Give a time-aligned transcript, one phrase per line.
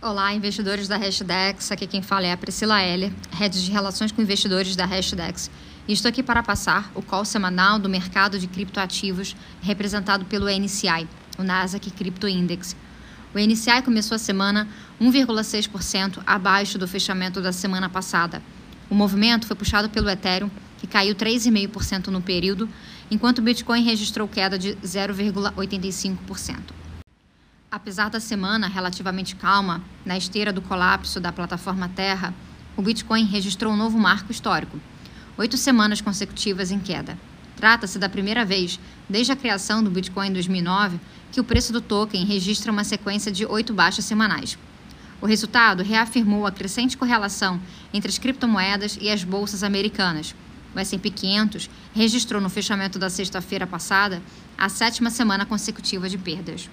[0.00, 1.72] Olá, investidores da Hashdex.
[1.72, 5.50] Aqui quem fala é a Priscila Heller, Head de Relações com Investidores da Hashdex.
[5.88, 11.08] E estou aqui para passar o call semanal do mercado de criptoativos representado pelo NCI,
[11.36, 12.76] o Nasdaq Crypto Index.
[13.34, 14.68] O NCI começou a semana
[15.00, 18.40] 1,6% abaixo do fechamento da semana passada.
[18.88, 22.68] O movimento foi puxado pelo Ethereum, que caiu 3,5% no período,
[23.10, 26.87] enquanto o Bitcoin registrou queda de 0,85%.
[27.70, 32.32] Apesar da semana relativamente calma, na esteira do colapso da plataforma Terra,
[32.74, 34.80] o Bitcoin registrou um novo marco histórico:
[35.36, 37.18] oito semanas consecutivas em queda.
[37.56, 40.98] Trata-se da primeira vez, desde a criação do Bitcoin em 2009,
[41.30, 44.56] que o preço do token registra uma sequência de oito baixas semanais.
[45.20, 47.60] O resultado reafirmou a crescente correlação
[47.92, 50.34] entre as criptomoedas e as bolsas americanas.
[50.74, 54.22] O S&P 500 registrou no fechamento da sexta-feira passada
[54.56, 56.70] a sétima semana consecutiva de perdas.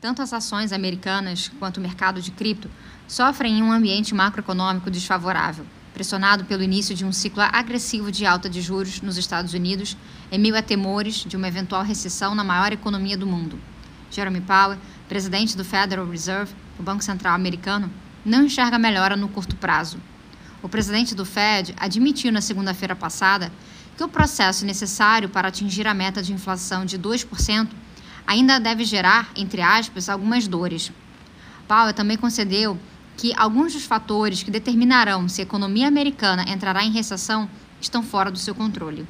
[0.00, 2.70] Tanto as ações americanas quanto o mercado de cripto
[3.08, 8.48] sofrem em um ambiente macroeconômico desfavorável, pressionado pelo início de um ciclo agressivo de alta
[8.48, 9.96] de juros nos Estados Unidos,
[10.30, 13.58] em meio a temores de uma eventual recessão na maior economia do mundo.
[14.08, 17.90] Jeremy Powell, presidente do Federal Reserve, o Banco Central americano,
[18.24, 19.98] não enxerga melhora no curto prazo.
[20.62, 23.50] O presidente do Fed admitiu na segunda-feira passada
[23.96, 27.68] que o processo necessário para atingir a meta de inflação de 2%
[28.28, 30.92] ainda deve gerar, entre aspas, algumas dores.
[31.66, 32.78] Powell também concedeu
[33.16, 37.48] que alguns dos fatores que determinarão se a economia americana entrará em recessão
[37.80, 39.08] estão fora do seu controle.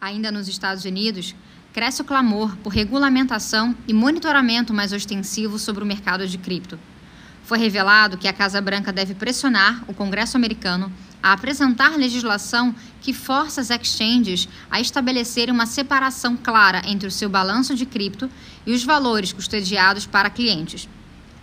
[0.00, 1.34] Ainda nos Estados Unidos,
[1.72, 6.78] cresce o clamor por regulamentação e monitoramento mais ostensivo sobre o mercado de cripto.
[7.42, 10.92] Foi revelado que a Casa Branca deve pressionar o Congresso americano
[11.22, 17.28] a apresentar legislação que força as exchanges a estabelecerem uma separação clara entre o seu
[17.28, 18.30] balanço de cripto
[18.66, 20.88] e os valores custodiados para clientes.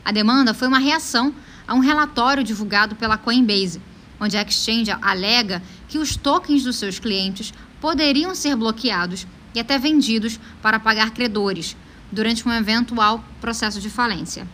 [0.03, 1.33] A demanda foi uma reação
[1.67, 3.81] a um relatório divulgado pela Coinbase,
[4.19, 9.77] onde a exchange alega que os tokens dos seus clientes poderiam ser bloqueados e até
[9.77, 11.75] vendidos para pagar credores
[12.11, 14.47] durante um eventual processo de falência.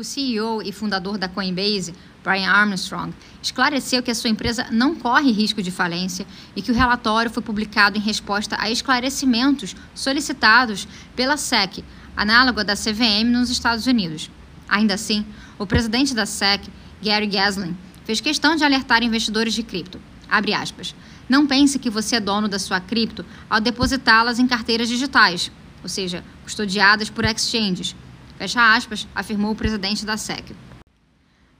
[0.00, 1.94] O CEO e fundador da Coinbase,
[2.24, 3.12] Brian Armstrong,
[3.42, 7.42] esclareceu que a sua empresa não corre risco de falência e que o relatório foi
[7.42, 11.84] publicado em resposta a esclarecimentos solicitados pela SEC,
[12.16, 14.30] análoga da CVM nos Estados Unidos.
[14.66, 15.22] Ainda assim,
[15.58, 16.62] o presidente da SEC,
[17.02, 17.74] Gary Gensler,
[18.06, 20.00] fez questão de alertar investidores de cripto.
[20.30, 20.94] Aspas.
[21.28, 25.90] Não pense que você é dono da sua cripto ao depositá-las em carteiras digitais, ou
[25.90, 27.94] seja, custodiadas por exchanges
[28.40, 30.56] Fecha aspas, afirmou o presidente da SEC.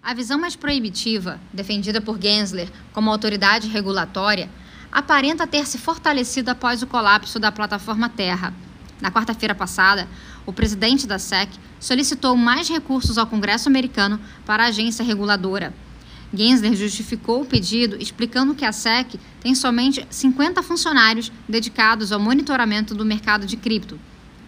[0.02, 4.48] A visão mais proibitiva, defendida por Gensler como autoridade regulatória,
[4.90, 8.54] aparenta ter se fortalecido após o colapso da plataforma Terra.
[8.98, 10.08] Na quarta-feira passada,
[10.46, 15.74] o presidente da SEC solicitou mais recursos ao Congresso americano para a agência reguladora.
[16.32, 22.94] Gensler justificou o pedido explicando que a SEC tem somente 50 funcionários dedicados ao monitoramento
[22.94, 24.00] do mercado de cripto.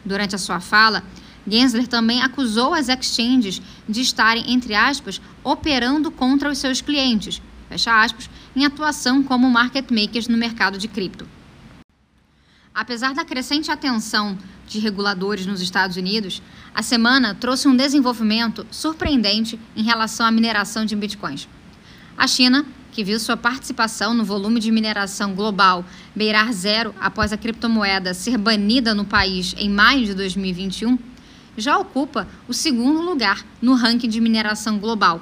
[0.03, 1.04] Durante a sua fala,
[1.47, 8.03] Gensler também acusou as exchanges de estarem, entre aspas, operando contra os seus clientes, fecha
[8.03, 11.26] aspas, em atuação como market makers no mercado de cripto.
[12.75, 16.41] Apesar da crescente atenção de reguladores nos Estados Unidos,
[16.75, 21.47] a semana trouxe um desenvolvimento surpreendente em relação à mineração de bitcoins.
[22.16, 25.84] A China, que viu sua participação no volume de mineração global
[26.16, 30.98] beirar zero após a criptomoeda ser banida no país em maio de 2021,
[31.57, 35.21] já ocupa o segundo lugar no ranking de mineração global.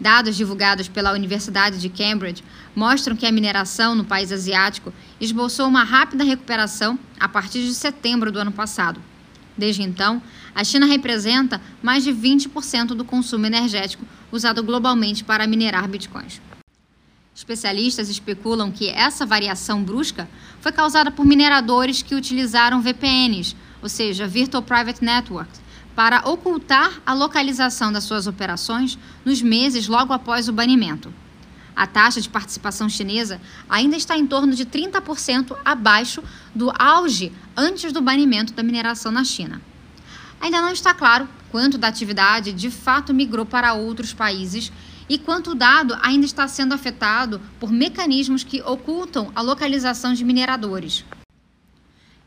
[0.00, 2.42] Dados divulgados pela Universidade de Cambridge
[2.74, 8.32] mostram que a mineração no país asiático esboçou uma rápida recuperação a partir de setembro
[8.32, 9.00] do ano passado.
[9.56, 10.20] Desde então,
[10.54, 16.40] a China representa mais de 20% do consumo energético usado globalmente para minerar bitcoins.
[17.34, 20.28] Especialistas especulam que essa variação brusca
[20.60, 25.50] foi causada por mineradores que utilizaram VPNs, ou seja, Virtual Private Network,
[25.94, 31.12] para ocultar a localização das suas operações nos meses logo após o banimento.
[31.74, 36.22] A taxa de participação chinesa ainda está em torno de 30% abaixo
[36.54, 39.60] do auge antes do banimento da mineração na China.
[40.40, 44.72] Ainda não está claro quanto da atividade de fato migrou para outros países
[45.08, 50.24] e quanto o dado ainda está sendo afetado por mecanismos que ocultam a localização de
[50.24, 51.04] mineradores.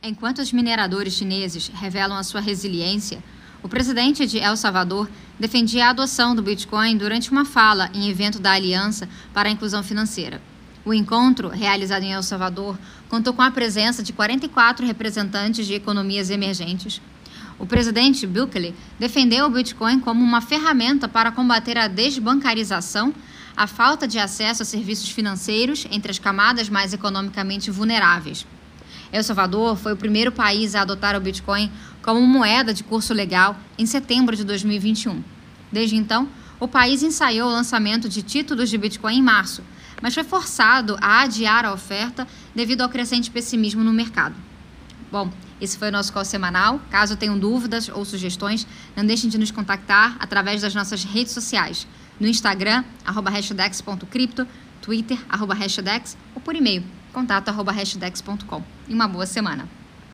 [0.07, 3.24] Enquanto os mineradores chineses revelam a sua resiliência,
[3.63, 5.10] o presidente de El Salvador
[5.40, 9.81] defendia a adoção do Bitcoin durante uma fala em evento da Aliança para a Inclusão
[9.81, 10.40] Financeira.
[10.86, 12.78] O encontro, realizado em El Salvador,
[13.10, 17.02] contou com a presença de 44 representantes de economias emergentes.
[17.57, 23.12] O presidente Bukele defendeu o Bitcoin como uma ferramenta para combater a desbancarização,
[23.57, 28.46] a falta de acesso a serviços financeiros entre as camadas mais economicamente vulneráveis.
[29.16, 31.72] El Salvador foi o primeiro país a adotar o Bitcoin
[32.02, 35.24] como moeda de curso legal em setembro de 2021.
[35.72, 36.28] Desde então,
[36.60, 39.64] o país ensaiou o lançamento de títulos de Bitcoin em março,
[40.02, 44.36] mas foi forçado a adiar a oferta devido ao crescente pessimismo no mercado.
[45.10, 45.32] Bom,
[45.62, 46.82] esse foi o nosso call semanal.
[46.92, 48.68] Caso tenham dúvidas ou sugestões,
[48.98, 51.88] não deixem de nos contactar através das nossas redes sociais.
[52.20, 54.46] No Instagram, arroba hashdex.cripto,
[54.82, 56.84] Twitter, arroba hashdex, ou por e-mail,
[57.16, 58.62] contato arroba hashdex.com.
[58.90, 59.70] E uma boa semana.